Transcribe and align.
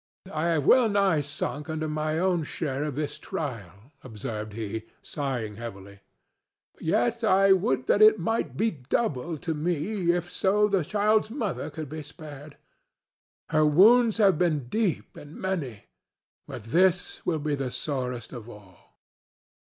"I 0.33 0.47
have 0.47 0.65
wellnigh 0.65 1.21
sunk 1.21 1.69
under 1.69 1.87
my 1.87 2.17
own 2.17 2.41
share 2.43 2.85
of 2.85 2.95
this 2.95 3.19
trial," 3.19 3.91
observed 4.03 4.53
he, 4.53 4.85
sighing 5.03 5.57
heavily; 5.57 5.99
"yet 6.79 7.23
I 7.23 7.53
would 7.53 7.85
that 7.85 8.01
it 8.01 8.17
might 8.17 8.57
be 8.57 8.71
doubled 8.71 9.43
to 9.43 9.53
me, 9.53 10.09
if 10.11 10.27
so 10.31 10.67
the 10.67 10.83
child's 10.83 11.29
mother 11.29 11.69
could 11.69 11.87
be 11.87 12.01
spared. 12.01 12.57
Her 13.49 13.63
wounds 13.63 14.17
have 14.17 14.39
been 14.39 14.69
deep 14.69 15.15
and 15.15 15.35
many, 15.35 15.85
but 16.47 16.63
this 16.63 17.23
will 17.23 17.37
be 17.37 17.53
the 17.53 17.69
sorest 17.69 18.33
of 18.33 18.49
all." 18.49 18.95